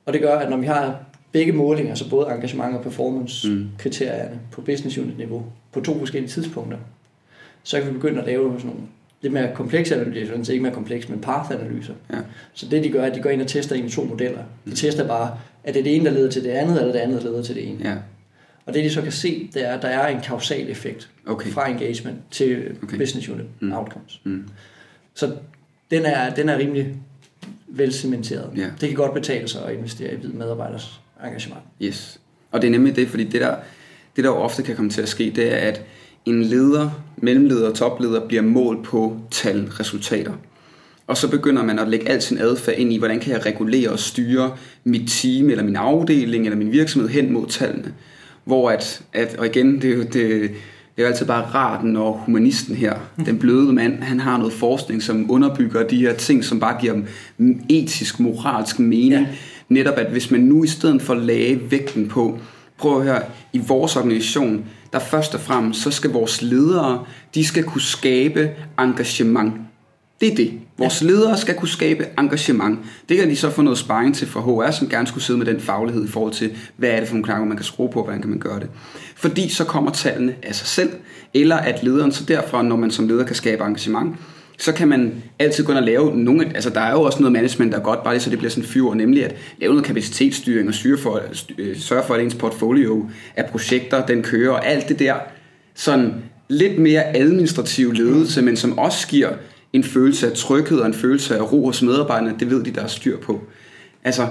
Og 0.07 0.13
det 0.13 0.21
gør, 0.21 0.35
at 0.39 0.51
når 0.51 0.57
vi 0.57 0.67
har 0.67 0.99
begge 1.33 1.53
målinger, 1.53 1.95
så 1.95 2.11
både 2.11 2.27
engagement 2.31 2.77
og 2.77 2.83
performance 2.83 3.51
Mm. 3.51 3.69
kriterierne 3.79 4.41
på 4.53 4.61
business 4.61 4.99
unit 4.99 5.19
niveau 5.19 5.45
på 5.73 5.81
to 5.81 5.99
forskellige 5.99 6.31
tidspunkter, 6.31 6.79
så 7.63 7.79
kan 7.79 7.87
vi 7.89 7.93
begynde 7.93 8.21
at 8.21 8.27
lave 8.27 8.53
sådan 8.53 8.67
nogle 8.71 8.83
lidt 9.23 9.33
mere 9.33 9.51
komplekse 9.55 9.95
analyser, 10.01 10.27
sådan 10.33 10.45
set 10.45 10.53
ikke 10.53 10.63
mere 10.63 10.75
kompleks, 10.75 11.09
men 11.09 11.21
path-analyser. 11.21 11.95
Ja. 12.13 12.17
Så 12.53 12.67
det 12.71 12.85
de 12.85 12.89
gør, 12.91 13.03
er, 13.03 13.07
at 13.11 13.15
de 13.15 13.21
går 13.21 13.31
ind 13.31 13.41
og 13.43 13.47
tester 13.49 13.75
egentlig 13.75 13.93
to 13.95 14.05
modeller. 14.05 14.43
De 14.65 14.75
tester 14.75 15.07
bare, 15.07 15.39
er 15.65 15.73
det 15.73 15.85
det 15.85 15.97
ene, 15.97 16.05
der 16.05 16.11
leder 16.11 16.31
til 16.31 16.45
det 16.45 16.51
andet, 16.51 16.81
eller 16.81 16.93
det 16.93 16.99
andet, 16.99 17.23
der 17.23 17.31
leder 17.31 17.43
til 17.43 17.55
det 17.55 17.69
ene. 17.69 17.79
Ja. 17.91 17.95
Og 18.67 18.75
det 18.75 18.85
de 18.85 18.91
så 18.91 19.03
kan 19.03 19.13
se, 19.13 19.51
det 19.55 19.67
er, 19.69 19.73
at 19.73 19.83
der 19.83 19.89
er 19.89 20.07
en 20.09 20.21
kausal 20.21 20.71
effekt 20.71 21.11
Okay. 21.27 21.51
fra 21.51 21.71
engagement 21.71 22.17
til 22.31 22.77
Okay. 22.83 22.99
business 22.99 23.29
unit 23.29 23.45
Mm. 23.61 23.67
mm. 23.67 23.73
outcomes. 23.73 24.21
Mm. 24.25 24.49
Så 25.15 25.33
den 25.91 26.03
er, 26.05 26.35
den 26.35 26.49
er 26.49 26.59
rimelig 26.59 26.95
vel 27.69 27.93
cementeret. 27.93 28.51
Ja. 28.57 28.67
Det 28.81 28.89
kan 28.89 28.97
godt 28.97 29.15
betale 29.15 29.49
sig 29.49 29.65
at 29.67 29.75
investere 29.75 30.13
i 30.13 30.17
hvid 30.17 30.31
medarbejders 30.31 31.01
engagement. 31.25 31.63
Yes. 31.83 32.21
Og 32.51 32.63
det 32.63 32.69
er 32.69 32.73
nemlig 32.73 32.97
det, 32.97 33.09
fordi 33.09 33.25
det 33.25 33.41
der, 33.41 33.57
det 34.17 34.25
der 34.25 34.31
ofte 34.31 34.63
kan 34.63 34.77
komme 34.77 34.91
til 34.91 35.03
at 35.03 35.09
ske, 35.09 35.33
det 35.37 35.53
er, 35.53 35.57
at 35.57 35.83
en 36.27 36.43
leder, 36.43 36.91
mellemleder 37.17 37.69
og 37.69 37.75
topleder 37.75 38.29
bliver 38.29 38.43
målt 38.43 38.85
på 38.85 39.17
tal, 39.31 39.65
resultater. 39.65 40.33
Og 41.07 41.17
så 41.17 41.31
begynder 41.31 41.63
man 41.65 41.79
at 41.79 41.89
lægge 41.89 42.09
al 42.09 42.23
sin 42.23 42.39
adfærd 42.39 42.79
ind 42.79 42.93
i, 42.93 42.99
hvordan 42.99 43.21
kan 43.21 43.33
jeg 43.33 43.47
regulere 43.47 43.91
og 43.91 43.99
styre 43.99 44.57
mit 44.85 45.11
team, 45.11 45.51
eller 45.51 45.65
min 45.65 45.77
afdeling, 45.77 46.45
eller 46.45 46.57
min 46.57 46.73
virksomhed 46.73 47.11
hen 47.11 47.33
mod 47.33 47.47
tallene. 47.47 47.95
Hvor 48.45 48.71
at, 48.71 49.03
at 49.13 49.37
og 49.39 49.47
igen, 49.47 49.83
det 49.83 49.91
er 49.91 49.97
jo, 49.97 50.03
det, 50.03 50.51
det 51.01 51.07
er 51.07 51.09
jo 51.09 51.13
altid 51.13 51.27
bare 51.27 51.45
rart, 51.55 51.85
når 51.85 52.23
humanisten 52.27 52.77
her, 52.77 52.95
den 53.27 53.39
bløde 53.39 53.73
mand, 53.73 54.03
han 54.03 54.21
har 54.21 54.37
noget 54.37 54.53
forskning, 54.53 55.03
som 55.03 55.31
underbygger 55.31 55.87
de 55.87 55.97
her 55.97 56.15
ting, 56.15 56.45
som 56.45 56.61
bare 56.61 56.81
giver 56.81 56.93
dem 57.39 57.61
etisk, 57.69 58.21
moralsk 58.21 58.79
mening. 58.79 59.13
Ja. 59.13 59.19
Ja. 59.21 59.27
Netop 59.69 59.99
at 59.99 60.11
hvis 60.11 60.31
man 60.31 60.41
nu 60.41 60.65
i 60.65 60.67
stedet 60.67 61.03
for 61.03 61.15
lagde 61.15 61.71
vægten 61.71 62.09
på, 62.09 62.39
prøv 62.79 62.99
at 62.99 63.07
høre, 63.07 63.23
i 63.53 63.59
vores 63.59 63.97
organisation, 63.97 64.65
der 64.93 64.99
først 64.99 65.35
og 65.35 65.41
fremmest, 65.41 65.83
så 65.83 65.91
skal 65.91 66.11
vores 66.11 66.43
ledere, 66.43 67.05
de 67.35 67.45
skal 67.45 67.65
kunne 67.65 67.83
skabe 67.83 68.51
engagement. 68.79 69.53
Det 70.21 70.33
er 70.33 70.37
det. 70.37 70.53
Vores 70.79 71.03
ja. 71.03 71.07
ledere 71.07 71.39
skal 71.39 71.55
kunne 71.55 71.69
skabe 71.69 72.07
engagement. 72.19 72.79
Det 73.09 73.17
kan 73.17 73.31
de 73.31 73.37
så 73.37 73.51
få 73.51 73.63
noget 73.63 73.79
sparring 73.79 74.15
til 74.15 74.27
fra 74.27 74.41
HR, 74.41 74.71
som 74.71 74.89
gerne 74.89 75.07
skulle 75.07 75.25
sidde 75.25 75.39
med 75.39 75.47
den 75.47 75.61
faglighed 75.61 76.05
i 76.05 76.09
forhold 76.09 76.33
til, 76.33 76.57
hvad 76.77 76.91
er 76.91 76.99
det 76.99 77.09
for 77.09 77.15
nogle 77.15 77.25
knapper, 77.25 77.47
man 77.47 77.57
kan 77.57 77.65
skrue 77.65 77.91
på, 77.91 77.99
og 77.99 78.05
hvordan 78.05 78.21
kan 78.21 78.31
man 78.31 78.39
gøre 78.39 78.61
det. 78.61 78.69
Fordi 79.17 79.49
så 79.49 79.65
kommer 79.65 79.91
tallene 79.91 80.35
af 80.43 80.55
sig 80.55 80.67
selv, 80.67 80.91
eller 81.35 81.57
at 81.57 81.83
lederen 81.83 82.13
så 82.13 82.25
derfra, 82.25 82.63
når 82.63 82.77
man 82.77 82.91
som 82.91 83.09
leder 83.09 83.25
kan 83.25 83.37
skabe 83.37 83.65
engagement, 83.65 84.17
så 84.59 84.73
kan 84.73 84.89
man 84.89 85.23
altid 85.39 85.65
gå 85.65 85.73
ind 85.73 85.79
og 85.79 85.85
lave 85.85 86.17
nogle, 86.17 86.47
altså 86.55 86.71
der 86.71 86.81
er 86.81 86.93
jo 86.93 87.03
også 87.03 87.19
noget 87.21 87.33
management, 87.33 87.73
der 87.73 87.79
er 87.79 87.83
godt, 87.83 88.03
bare 88.05 88.15
lige 88.15 88.23
så 88.23 88.31
det 88.31 88.39
bliver 88.39 88.51
sådan 88.51 88.65
fyr, 88.65 88.95
nemlig 88.95 89.25
at 89.25 89.37
lave 89.59 89.73
noget 89.73 89.87
kapacitetsstyring 89.87 90.69
og 90.69 90.75
styre 90.75 90.99
for, 90.99 91.21
øh, 91.59 91.77
sørge 91.77 92.03
for, 92.07 92.15
at 92.15 92.21
ens 92.21 92.35
portfolio 92.35 93.09
af 93.37 93.47
projekter, 93.47 94.07
den 94.07 94.23
kører, 94.23 94.53
og 94.53 94.67
alt 94.67 94.89
det 94.89 94.99
der, 94.99 95.15
sådan 95.75 96.15
lidt 96.49 96.79
mere 96.79 97.17
administrativ 97.17 97.93
ledelse, 97.93 98.43
men 98.43 98.57
som 98.57 98.79
også 98.79 99.09
giver 99.09 99.29
en 99.73 99.85
følelse 99.85 100.31
af 100.31 100.37
tryghed 100.37 100.79
og 100.79 100.87
en 100.87 100.95
følelse 100.95 101.37
af 101.37 101.53
ro 101.53 101.65
hos 101.65 101.83
medarbejderne, 101.83 102.37
det 102.39 102.51
ved 102.51 102.65
de, 102.65 102.71
der 102.71 102.83
er 102.83 102.87
styr 102.87 103.21
på. 103.21 103.41
Altså, 104.05 104.29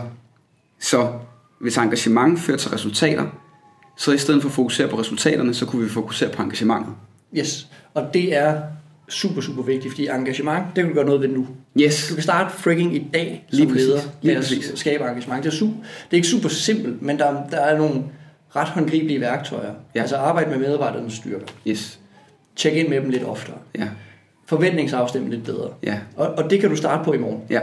så 0.79 1.13
hvis 1.59 1.77
engagement 1.77 2.39
fører 2.39 2.57
til 2.57 2.69
resultater, 2.69 3.25
så 3.97 4.11
i 4.11 4.17
stedet 4.17 4.41
for 4.41 4.49
at 4.49 4.55
fokusere 4.55 4.87
på 4.87 4.99
resultaterne, 4.99 5.53
så 5.53 5.65
kunne 5.65 5.83
vi 5.83 5.89
fokusere 5.89 6.29
på 6.29 6.41
engagementet. 6.41 6.93
Yes. 7.37 7.67
Og 7.93 8.13
det 8.13 8.37
er 8.37 8.61
super, 9.09 9.41
super 9.41 9.63
vigtigt, 9.63 9.93
fordi 9.93 10.07
engagement, 10.07 10.65
det 10.65 10.75
kan 10.75 10.87
du 10.87 10.93
gøre 10.93 11.05
noget 11.05 11.21
ved 11.21 11.27
nu. 11.27 11.47
Yes. 11.81 12.07
Du 12.09 12.13
kan 12.13 12.23
starte 12.23 12.57
freaking 12.57 12.95
i 12.95 13.07
dag 13.13 13.45
som 13.49 13.57
Lige 13.57 13.69
præcis. 13.69 13.87
leder 13.87 14.01
Lige 14.21 14.35
med 14.35 14.71
at 14.71 14.79
skabe 14.79 15.03
engagement. 15.03 15.43
Det 15.43 15.49
er, 15.49 15.55
super, 15.55 15.73
det 15.75 16.11
er 16.11 16.15
ikke 16.15 16.27
super 16.27 16.49
simpelt, 16.49 17.01
men 17.01 17.19
der, 17.19 17.47
der 17.51 17.57
er 17.57 17.77
nogle 17.77 18.03
ret 18.55 18.67
håndgribelige 18.67 19.21
værktøjer. 19.21 19.73
Ja. 19.95 20.01
Altså 20.01 20.15
arbejde 20.15 20.49
med 20.49 20.59
medarbejdernes 20.59 21.13
styrker. 21.13 21.45
Yes. 21.67 21.99
Tjek 22.55 22.73
ind 22.73 22.89
med 22.89 23.01
dem 23.01 23.09
lidt 23.09 23.23
oftere. 23.23 23.57
Ja. 23.77 23.87
Forventningsafstemme 24.49 25.29
lidt 25.29 25.43
bedre. 25.43 25.69
Ja. 25.83 25.99
Og, 26.15 26.27
og 26.27 26.49
det 26.49 26.59
kan 26.59 26.69
du 26.69 26.75
starte 26.75 27.03
på 27.03 27.13
i 27.13 27.17
morgen. 27.17 27.41
Ja. 27.49 27.59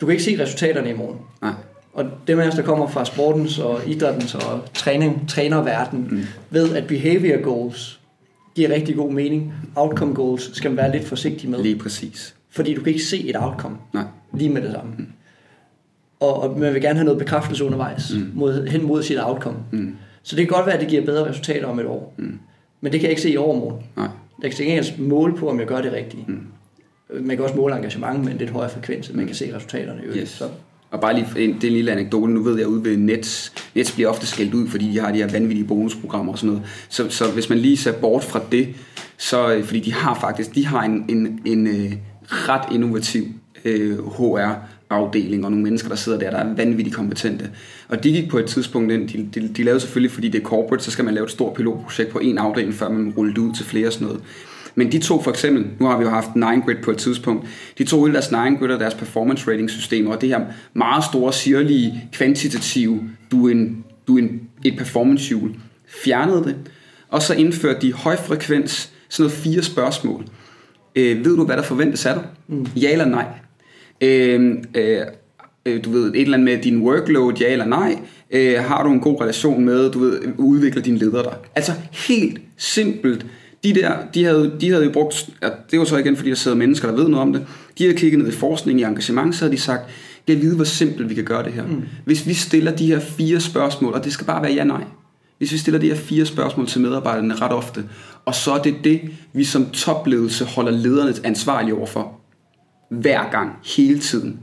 Du 0.00 0.06
kan 0.06 0.12
ikke 0.12 0.24
se 0.24 0.42
resultaterne 0.42 0.90
i 0.90 0.92
morgen. 0.92 1.18
Nej. 1.42 1.52
Og 1.92 2.04
dem 2.26 2.38
af 2.40 2.48
os, 2.48 2.54
der 2.54 2.62
kommer 2.62 2.86
fra 2.86 3.04
sportens 3.04 3.58
og 3.58 3.80
idrættens 3.86 4.34
og 4.34 4.60
træning, 4.74 5.28
trænerverden, 5.28 6.08
mm. 6.10 6.22
ved, 6.50 6.76
at 6.76 6.86
behavior 6.86 7.42
goals 7.42 8.00
giver 8.54 8.70
rigtig 8.70 8.96
god 8.96 9.12
mening. 9.12 9.54
Outcome 9.76 10.14
goals 10.14 10.56
skal 10.56 10.70
man 10.70 10.76
være 10.76 10.92
lidt 10.92 11.04
forsigtig 11.04 11.50
med. 11.50 11.62
Lige 11.62 11.78
præcis. 11.78 12.34
Fordi 12.50 12.74
du 12.74 12.82
kan 12.82 12.92
ikke 12.92 13.04
se 13.04 13.28
et 13.28 13.36
outcome 13.38 13.76
Nej. 13.92 14.04
lige 14.34 14.50
med 14.50 14.62
det 14.62 14.72
samme. 14.72 14.92
og, 16.20 16.42
og 16.42 16.58
man 16.58 16.74
vil 16.74 16.82
gerne 16.82 16.94
have 16.94 17.04
noget 17.04 17.18
bekræftelse 17.18 17.64
undervejs 17.64 18.12
mm. 18.14 18.30
mod, 18.34 18.66
hen 18.66 18.86
mod 18.86 19.02
sit 19.02 19.18
outcome. 19.22 19.56
Mm. 19.70 19.96
Så 20.22 20.36
det 20.36 20.48
kan 20.48 20.56
godt 20.56 20.66
være, 20.66 20.74
at 20.74 20.80
det 20.80 20.88
giver 20.88 21.04
bedre 21.04 21.28
resultater 21.28 21.66
om 21.66 21.78
et 21.78 21.86
år. 21.86 22.14
Mm. 22.16 22.38
Men 22.80 22.92
det 22.92 23.00
kan 23.00 23.06
jeg 23.06 23.10
ikke 23.10 23.22
se 23.22 23.30
i 23.30 23.36
overmorgen. 23.36 23.82
Nej. 23.96 24.08
Jeg 24.42 24.50
kan 24.50 24.60
ikke 24.60 24.76
engang 24.76 25.08
måle 25.08 25.36
på, 25.36 25.50
om 25.50 25.58
jeg 25.58 25.66
gør 25.66 25.80
det 25.80 25.92
rigtige. 25.92 26.24
Mm. 26.28 26.46
Man 27.20 27.36
kan 27.36 27.44
også 27.44 27.56
måle 27.56 27.76
engagement 27.76 28.24
med 28.24 28.32
en 28.32 28.38
lidt 28.38 28.50
højere 28.50 28.70
frekvens, 28.70 29.12
man 29.14 29.26
kan 29.26 29.34
se 29.34 29.54
resultaterne. 29.54 30.02
øvrigt. 30.02 30.22
Yes. 30.22 30.28
Så, 30.28 30.48
Og 30.90 31.00
bare 31.00 31.14
lige 31.14 31.26
en, 31.36 31.54
det 31.54 31.64
er 31.64 31.68
en 31.68 31.74
lille 31.74 31.92
anekdote. 31.92 32.32
Nu 32.32 32.42
ved 32.42 32.52
jeg, 32.54 32.62
at 32.62 32.66
ude 32.66 32.84
ved 32.84 32.96
Nets, 32.96 33.52
Nets 33.74 33.92
bliver 33.92 34.08
ofte 34.08 34.26
skældt 34.26 34.54
ud, 34.54 34.68
fordi 34.68 34.92
de 34.92 34.98
har 34.98 35.12
de 35.12 35.18
her 35.18 35.28
vanvittige 35.28 35.66
bonusprogrammer 35.66 36.32
og 36.32 36.38
sådan 36.38 36.50
noget. 36.50 36.66
Så, 36.88 37.08
så 37.08 37.30
hvis 37.32 37.48
man 37.48 37.58
lige 37.58 37.76
ser 37.76 37.92
bort 37.92 38.24
fra 38.24 38.40
det, 38.52 38.68
så, 39.16 39.54
øh, 39.54 39.64
fordi 39.64 39.80
de 39.80 39.92
har 39.92 40.14
faktisk, 40.20 40.54
de 40.54 40.66
har 40.66 40.82
en, 40.82 41.04
en, 41.08 41.40
en 41.44 41.66
øh, 41.66 41.92
ret 42.28 42.74
innovativ 42.74 43.24
øh, 43.64 43.98
HR-afdeling, 44.90 45.44
og 45.44 45.50
nogle 45.50 45.62
mennesker, 45.62 45.88
der 45.88 45.96
sidder 45.96 46.18
der, 46.18 46.30
der 46.30 46.38
er 46.38 46.54
vanvittigt 46.54 46.96
kompetente. 46.96 47.50
Og 47.88 48.04
de 48.04 48.12
gik 48.12 48.30
på 48.30 48.38
et 48.38 48.46
tidspunkt 48.46 48.92
ind, 48.92 49.08
de, 49.08 49.40
de, 49.40 49.48
de 49.48 49.62
lavede 49.62 49.80
selvfølgelig, 49.80 50.10
fordi 50.10 50.28
det 50.28 50.40
er 50.40 50.44
corporate, 50.44 50.84
så 50.84 50.90
skal 50.90 51.04
man 51.04 51.14
lave 51.14 51.24
et 51.24 51.30
stort 51.30 51.54
pilotprojekt 51.54 52.10
på 52.10 52.18
en 52.18 52.38
afdeling, 52.38 52.74
før 52.74 52.88
man 52.88 53.12
ruller 53.16 53.34
det 53.34 53.40
ud 53.42 53.54
til 53.54 53.64
flere 53.64 53.86
og 53.86 53.92
sådan 53.92 54.06
noget. 54.06 54.22
Men 54.74 54.92
de 54.92 54.98
to 54.98 55.22
for 55.22 55.30
eksempel, 55.30 55.66
nu 55.78 55.86
har 55.86 55.98
vi 55.98 56.04
jo 56.04 56.10
haft 56.10 56.28
9grid 56.28 56.82
på 56.82 56.90
et 56.90 56.98
tidspunkt, 56.98 57.46
de 57.78 57.84
tog 57.84 58.06
hele 58.06 58.12
deres 58.14 58.26
9grid 58.26 58.72
og 58.72 58.80
deres 58.80 58.94
performance 58.94 59.50
rating 59.50 59.70
systemer, 59.70 60.14
og 60.14 60.20
det 60.20 60.28
her 60.28 60.40
meget 60.74 61.04
store, 61.04 61.32
sirlige, 61.32 62.08
kvantitative, 62.12 63.02
du 63.30 63.46
er, 63.46 63.50
en, 63.50 63.84
du 64.08 64.18
er 64.18 64.22
en, 64.22 64.40
et 64.64 64.78
performance 64.78 65.28
hjul, 65.28 65.54
fjernede 66.04 66.44
det, 66.44 66.56
og 67.08 67.22
så 67.22 67.34
indførte 67.34 67.80
de 67.80 67.92
højfrekvens, 67.92 68.92
sådan 69.08 69.22
noget 69.22 69.38
fire 69.38 69.62
spørgsmål. 69.62 70.24
Øh, 70.96 71.24
ved 71.24 71.36
du, 71.36 71.44
hvad 71.44 71.56
der 71.56 71.62
forventes 71.62 72.06
af 72.06 72.14
dig? 72.14 72.24
Mm. 72.48 72.66
Ja 72.76 72.92
eller 72.92 73.04
nej? 73.04 73.26
Øh, 74.00 74.54
øh, 74.74 75.00
øh, 75.66 75.84
du 75.84 75.90
ved, 75.90 76.14
et 76.14 76.20
eller 76.20 76.38
andet 76.38 76.44
med 76.44 76.62
din 76.62 76.82
workload, 76.82 77.34
ja 77.40 77.52
eller 77.52 77.64
nej. 77.64 77.98
Øh, 78.30 78.58
har 78.58 78.82
du 78.82 78.92
en 78.92 79.00
god 79.00 79.20
relation 79.20 79.64
med, 79.64 79.90
du 79.90 79.98
ved, 79.98 80.20
udvikler 80.38 80.82
dine 80.82 80.98
ledere 80.98 81.22
dig? 81.22 81.34
Altså 81.54 81.72
helt 81.92 82.40
simpelt. 82.56 83.26
De 83.64 83.74
der, 83.74 83.92
de 84.14 84.24
havde, 84.24 84.52
de 84.60 84.70
havde 84.70 84.84
jo 84.84 84.90
brugt, 84.90 85.28
ja, 85.42 85.48
det 85.70 85.78
var 85.78 85.84
så 85.84 85.96
igen, 85.96 86.16
fordi 86.16 86.30
der 86.30 86.36
sidder 86.36 86.56
mennesker, 86.56 86.88
der 86.88 86.96
ved 86.96 87.08
noget 87.08 87.22
om 87.22 87.32
det. 87.32 87.46
De 87.78 87.84
havde 87.84 87.96
kigget 87.96 88.18
ned 88.18 88.28
i 88.28 88.32
forskning 88.32 88.80
i 88.80 88.82
engagement, 88.82 89.34
så 89.34 89.44
havde 89.44 89.56
de 89.56 89.60
sagt, 89.60 89.82
jeg 90.28 90.42
vide, 90.42 90.56
hvor 90.56 90.64
simpelt 90.64 91.10
vi 91.10 91.14
kan 91.14 91.24
gøre 91.24 91.44
det 91.44 91.52
her. 91.52 91.66
Mm. 91.66 91.82
Hvis 92.04 92.26
vi 92.26 92.34
stiller 92.34 92.76
de 92.76 92.86
her 92.86 93.00
fire 93.00 93.40
spørgsmål, 93.40 93.92
og 93.92 94.04
det 94.04 94.12
skal 94.12 94.26
bare 94.26 94.42
være 94.42 94.52
ja-nej. 94.52 94.84
Hvis 95.38 95.52
vi 95.52 95.58
stiller 95.58 95.80
de 95.80 95.88
her 95.88 95.94
fire 95.94 96.26
spørgsmål 96.26 96.66
til 96.66 96.80
medarbejderne 96.80 97.34
ret 97.34 97.52
ofte, 97.52 97.84
og 98.24 98.34
så 98.34 98.52
er 98.52 98.62
det 98.62 98.74
det, 98.84 99.00
vi 99.32 99.44
som 99.44 99.70
topledelse 99.70 100.44
holder 100.44 100.70
lederne 100.70 101.14
ansvarlige 101.24 101.74
overfor, 101.74 102.15
hver 102.88 103.30
gang, 103.30 103.52
hele 103.76 103.98
tiden, 103.98 104.40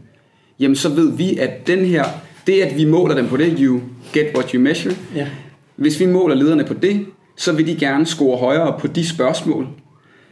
jamen 0.60 0.76
så 0.76 0.90
ved 0.90 1.18
vi, 1.18 1.38
at 1.38 1.68
den 1.68 1.86
her, 1.86 2.04
det 2.48 2.62
at 2.62 2.78
vi 2.78 2.86
måler 2.86 3.16
dem 3.16 3.28
på 3.28 3.38
det, 3.38 3.56
you 3.60 3.82
get 4.14 4.28
what 4.36 4.52
you 4.52 4.62
measure, 4.62 4.96
ja. 5.16 5.28
hvis 5.76 6.00
vi 6.00 6.06
måler 6.06 6.36
lederne 6.36 6.64
på 6.64 6.74
det, 6.74 7.06
så 7.38 7.54
vil 7.54 7.68
de 7.68 7.76
gerne 7.76 8.06
score 8.06 8.38
højere 8.38 8.80
på 8.80 8.88
de 8.88 9.08
spørgsmål. 9.08 9.68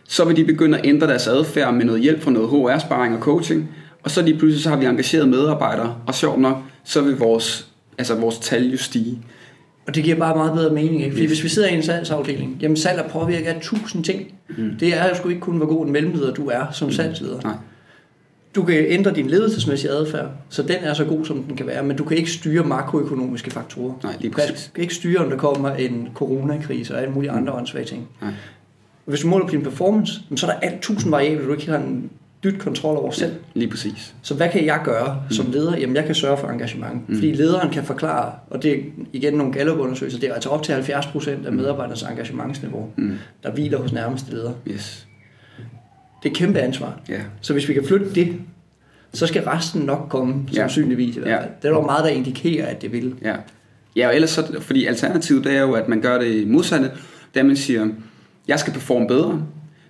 Så 0.07 0.25
vil 0.25 0.37
de 0.37 0.45
begynde 0.45 0.77
at 0.77 0.85
ændre 0.85 1.07
deres 1.07 1.27
adfærd 1.27 1.73
med 1.73 1.85
noget 1.85 2.01
hjælp 2.01 2.21
fra 2.21 2.31
noget 2.31 2.49
HR-sparring 2.49 3.15
og 3.15 3.21
coaching. 3.21 3.69
Og 4.03 4.11
så 4.11 4.21
lige 4.21 4.37
pludselig 4.37 4.63
så 4.63 4.69
har 4.69 4.77
vi 4.77 4.85
engageret 4.85 5.29
medarbejdere, 5.29 5.95
og 6.07 6.15
sjovt 6.15 6.39
nok, 6.39 6.57
så 6.83 7.01
vil 7.01 7.17
vores, 7.17 7.67
altså 7.97 8.15
vores 8.15 8.39
tal 8.39 8.71
jo 8.71 8.77
stige. 8.77 9.19
Og 9.87 9.95
det 9.95 10.03
giver 10.03 10.15
bare 10.15 10.35
meget 10.35 10.53
bedre 10.53 10.73
mening, 10.73 11.03
ikke? 11.03 11.11
Fordi 11.11 11.23
yes. 11.23 11.29
hvis 11.29 11.43
vi 11.43 11.49
sidder 11.49 11.69
i 11.69 11.73
en 11.73 11.83
salgsafdeling, 11.83 12.57
jamen 12.61 12.77
salg 12.77 12.99
er 12.99 13.09
påvirket 13.09 13.47
af 13.47 13.61
tusind 13.61 14.03
ting. 14.03 14.33
Mm. 14.57 14.71
Det 14.79 14.97
er 14.97 15.09
jo 15.09 15.15
sgu 15.15 15.29
ikke 15.29 15.41
kun, 15.41 15.57
hvor 15.57 15.65
god 15.65 15.85
en 15.85 15.91
mellemleder 15.91 16.33
du 16.33 16.47
er 16.47 16.71
som 16.71 16.91
salgsleder. 16.91 17.41
Nej. 17.43 17.53
Du 18.55 18.63
kan 18.63 18.75
ændre 18.87 19.11
din 19.13 19.27
ledelsesmæssige 19.29 19.91
adfærd, 19.91 20.29
så 20.49 20.63
den 20.63 20.75
er 20.81 20.93
så 20.93 21.05
god, 21.05 21.25
som 21.25 21.43
den 21.43 21.55
kan 21.55 21.67
være, 21.67 21.83
men 21.83 21.97
du 21.97 22.03
kan 22.03 22.17
ikke 22.17 22.31
styre 22.31 22.63
makroøkonomiske 22.63 23.51
faktorer. 23.51 23.93
Nej, 24.03 24.15
lige 24.19 24.29
Du 24.31 24.35
kan 24.35 24.43
præcis. 24.49 24.71
ikke 24.77 24.95
styre, 24.95 25.19
om 25.19 25.29
der 25.29 25.37
kommer 25.37 25.69
en 25.69 26.07
coronakrise 26.15 26.93
og 26.95 27.01
alle 27.01 27.13
mulige 27.13 27.31
andre 27.31 27.53
åndssvage 27.53 27.85
ting. 27.85 28.07
Nej. 28.21 28.31
Hvis 29.05 29.19
du 29.19 29.27
måler 29.27 29.45
på 29.45 29.51
din 29.51 29.61
performance, 29.63 30.13
så 30.35 30.47
er 30.47 30.51
der 30.51 30.59
alt 30.59 30.81
tusind 30.81 31.11
variabler, 31.11 31.45
du 31.45 31.53
ikke 31.53 31.69
har 31.71 31.77
en 31.77 32.09
dyt 32.43 32.59
kontrol 32.59 32.97
over 32.97 33.11
selv. 33.11 33.31
Lige 33.53 33.69
præcis. 33.69 34.15
Så 34.21 34.33
hvad 34.35 34.49
kan 34.49 34.65
jeg 34.65 34.81
gøre 34.83 35.23
som 35.29 35.51
leder? 35.51 35.77
Jamen, 35.77 35.95
jeg 35.95 36.05
kan 36.05 36.15
sørge 36.15 36.37
for 36.37 36.47
engagement. 36.47 37.09
Mm. 37.09 37.15
Fordi 37.15 37.31
lederen 37.31 37.69
kan 37.69 37.83
forklare, 37.83 38.31
og 38.49 38.63
det 38.63 38.71
er 38.71 38.77
igen 39.13 39.33
nogle 39.33 39.53
Gallup-undersøgelser, 39.53 40.19
det 40.19 40.29
er 40.29 40.33
altså 40.33 40.49
op 40.49 40.63
til 40.63 40.71
70% 40.73 41.29
af 41.45 41.51
medarbejdernes 41.53 42.01
engagementsniveau, 42.03 42.89
Mm. 42.95 43.13
der 43.43 43.51
hviler 43.51 43.77
hos 43.77 43.93
nærmeste 43.93 44.31
leder. 44.31 44.51
Yes. 44.67 45.07
Det 46.23 46.29
er 46.29 46.31
et 46.33 46.37
kæmpe 46.37 46.59
ansvar. 46.59 46.99
Ja. 47.09 47.21
Så 47.41 47.53
hvis 47.53 47.67
vi 47.67 47.73
kan 47.73 47.85
flytte 47.87 48.15
det, 48.15 48.35
så 49.13 49.27
skal 49.27 49.43
resten 49.43 49.81
nok 49.81 50.05
komme, 50.09 50.35
Ja. 50.51 50.55
sandsynligvis 50.55 51.15
i 51.15 51.19
hvert 51.19 51.31
Ja. 51.31 51.37
Det 51.61 51.69
er 51.69 51.73
der 51.73 51.81
meget, 51.81 52.03
der 52.03 52.09
indikerer, 52.09 52.65
at 52.67 52.81
det 52.81 52.91
vil. 52.91 53.15
Ja. 53.21 53.35
Ja, 53.95 54.07
og 54.07 54.15
ellers 54.15 54.29
så, 54.29 54.61
fordi 54.61 54.85
alternativet 54.85 55.43
det 55.43 55.55
er 55.55 55.61
jo, 55.61 55.73
at 55.73 55.87
man 55.87 56.01
gør 56.01 56.19
det 56.19 56.47
modsatte, 56.47 56.91
det 57.33 57.39
at 57.39 57.45
man 57.45 57.55
siger, 57.55 57.87
jeg 58.47 58.59
skal 58.59 58.73
performe 58.73 59.07
bedre, 59.07 59.43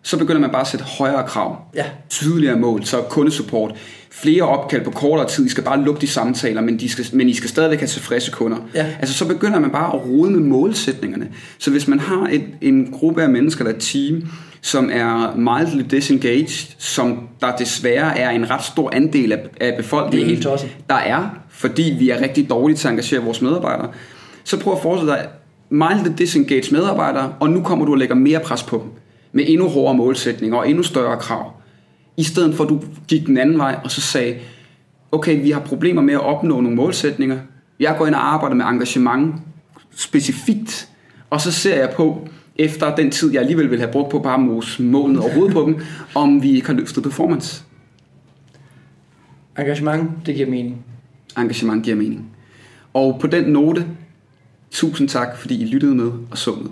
så 0.04 0.18
begynder 0.18 0.42
man 0.42 0.50
bare 0.50 0.62
at 0.62 0.68
sætte 0.68 0.86
højere 0.86 1.28
krav, 1.28 1.58
Ja, 1.76 1.86
tydeligere 2.10 2.56
mål, 2.56 2.86
så 2.86 3.02
kundesupport, 3.10 3.76
flere 4.12 4.44
opkald 4.44 4.84
på 4.84 4.92
kortere 4.92 5.28
tid, 5.28 5.46
I 5.46 5.50
skal 5.50 5.64
bare 5.64 5.82
lukke 5.82 6.02
de 6.02 6.08
samtaler, 6.08 6.62
men, 6.62 6.80
de 6.80 6.90
skal, 6.90 7.06
men 7.14 7.30
I 7.30 7.34
skal 7.34 7.50
stadigvæk 7.50 7.80
have 7.80 7.88
tilfredse 7.88 8.32
kunder. 8.32 8.58
Ja. 8.76 8.86
Altså 9.00 9.16
så 9.16 9.28
begynder 9.28 9.60
man 9.60 9.70
bare 9.70 9.96
at 9.96 10.06
rode 10.06 10.32
med 10.32 10.40
målsætningerne. 10.40 11.28
Så 11.60 11.72
hvis 11.72 11.88
man 11.88 12.00
har 12.00 12.30
et, 12.32 12.44
en 12.62 12.92
gruppe 12.92 13.24
af 13.24 13.30
mennesker 13.30 13.66
eller 13.66 13.76
et 13.76 13.82
team, 13.82 14.28
som 14.62 14.90
er 14.94 15.36
mildly 15.36 15.86
disengaged, 15.92 16.76
som 16.78 17.28
der 17.42 17.56
desværre 17.56 18.18
er 18.18 18.30
en 18.30 18.50
ret 18.50 18.64
stor 18.64 18.90
andel 18.94 19.32
af, 19.32 19.40
af 19.62 19.78
befolkningen, 19.78 20.30
Det 20.30 20.46
er 20.46 20.58
helt 20.58 20.76
der 20.90 20.96
er, 20.96 21.30
fordi 21.50 21.96
vi 22.00 22.10
er 22.10 22.22
rigtig 22.22 22.50
dårlige 22.50 22.78
til 22.78 22.88
at 22.88 22.92
engagere 22.92 23.24
vores 23.24 23.42
medarbejdere, 23.42 23.90
så 24.44 24.60
prøv 24.60 24.74
at 24.74 24.82
forestille 24.82 25.14
dig 25.14 25.28
mildly 25.70 26.18
disengaged 26.18 26.72
medarbejdere, 26.72 27.34
og 27.40 27.50
nu 27.50 27.64
kommer 27.64 27.86
du 27.86 27.92
og 27.92 27.98
lægger 27.98 28.16
mere 28.16 28.40
pres 28.40 28.64
på 28.64 28.78
dem, 28.78 29.01
med 29.32 29.44
endnu 29.48 29.68
hårdere 29.68 29.98
målsætninger 29.98 30.58
og 30.58 30.70
endnu 30.70 30.84
større 30.84 31.18
krav. 31.18 31.54
I 32.18 32.24
stedet 32.24 32.56
for 32.56 32.64
at 32.64 32.70
du 32.70 32.82
gik 33.08 33.28
den 33.28 33.38
anden 33.38 33.58
vej, 33.58 33.80
og 33.84 33.92
så 33.92 34.02
sagde, 34.02 34.36
okay, 35.12 35.42
vi 35.42 35.52
har 35.52 35.60
problemer 35.60 36.02
med 36.02 36.14
at 36.14 36.22
opnå 36.22 36.62
nogle 36.62 36.76
målsætninger. 36.76 37.40
Jeg 37.80 37.96
går 37.98 38.08
ind 38.08 38.16
og 38.16 38.34
arbejder 38.34 38.56
med 38.56 38.66
engagement 38.66 39.36
specifikt, 39.96 40.90
og 41.30 41.42
så 41.42 41.52
ser 41.52 41.76
jeg 41.76 41.94
på, 41.96 42.28
efter 42.56 42.96
den 42.96 43.12
tid, 43.12 43.32
jeg 43.32 43.42
alligevel 43.42 43.72
vil 43.72 43.80
have 43.80 43.92
brugt 43.92 44.10
på 44.12 44.20
bare 44.20 44.34
at 44.34 44.40
mose 44.40 44.84
målene 44.84 45.20
overhovedet 45.20 45.54
på 45.54 45.62
dem, 45.62 45.80
om 46.16 46.44
vi 46.44 46.52
ikke 46.56 46.68
har 46.68 46.74
løftet 46.74 47.04
performance. 47.04 47.64
engagement, 49.58 50.12
det 50.26 50.36
giver 50.36 50.50
mening. 50.50 50.86
Engagement 51.38 51.84
giver 51.84 51.96
mening. 51.96 52.32
Og 52.94 53.18
på 53.22 53.28
den 53.28 53.44
note, 53.44 53.86
tusind 54.72 55.10
tak, 55.10 55.38
fordi 55.38 55.62
I 55.62 55.66
lyttede 55.66 55.96
med 55.96 56.12
og 56.32 56.38
så 56.38 56.52
med. 56.52 56.70